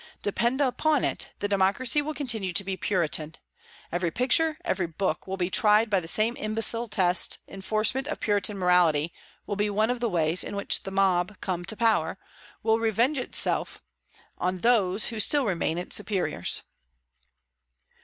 [0.23, 3.35] Depend upon it, the democracy will continue to be Puritan.
[3.91, 7.37] Every picture, every book, will be tried by the same imbecile test.
[7.47, 9.13] Enforcement of Puritan morality
[9.45, 12.17] will be one of the ways in which the mob, come to power,
[12.63, 13.83] will revenge itself
[14.39, 16.63] on those who still remain its superiors."